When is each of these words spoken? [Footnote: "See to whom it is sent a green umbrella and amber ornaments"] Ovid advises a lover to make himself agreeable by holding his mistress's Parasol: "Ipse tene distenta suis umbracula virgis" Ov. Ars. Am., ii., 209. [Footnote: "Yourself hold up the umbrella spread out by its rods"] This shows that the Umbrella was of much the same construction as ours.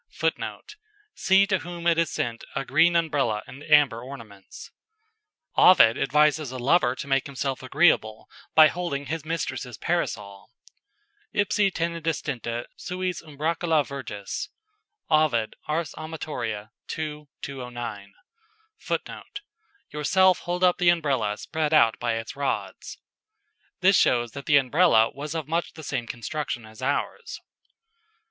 [Footnote: 0.09 0.77
"See 1.13 1.45
to 1.45 1.59
whom 1.59 1.85
it 1.85 1.99
is 1.99 2.09
sent 2.09 2.43
a 2.55 2.65
green 2.65 2.95
umbrella 2.95 3.43
and 3.45 3.61
amber 3.61 4.01
ornaments"] 4.01 4.71
Ovid 5.55 5.95
advises 5.95 6.51
a 6.51 6.57
lover 6.57 6.95
to 6.95 7.05
make 7.07 7.27
himself 7.27 7.61
agreeable 7.61 8.27
by 8.55 8.65
holding 8.67 9.05
his 9.05 9.23
mistress's 9.23 9.77
Parasol: 9.77 10.49
"Ipse 11.33 11.69
tene 11.75 12.01
distenta 12.01 12.65
suis 12.75 13.21
umbracula 13.21 13.85
virgis" 13.85 14.49
Ov. 15.11 15.35
Ars. 15.67 15.93
Am., 15.95 16.15
ii., 16.15 16.57
209. 16.87 18.13
[Footnote: 18.79 19.41
"Yourself 19.91 20.39
hold 20.39 20.63
up 20.63 20.79
the 20.79 20.89
umbrella 20.89 21.37
spread 21.37 21.75
out 21.75 21.99
by 21.99 22.13
its 22.13 22.35
rods"] 22.35 22.97
This 23.81 23.95
shows 23.97 24.31
that 24.31 24.47
the 24.47 24.57
Umbrella 24.57 25.11
was 25.11 25.35
of 25.35 25.47
much 25.47 25.73
the 25.73 25.83
same 25.83 26.07
construction 26.07 26.65
as 26.65 26.81
ours. 26.81 27.39